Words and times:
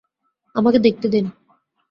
আমাকে 0.55 0.79
দেখতে 0.79 1.07
দিন। 1.09 1.25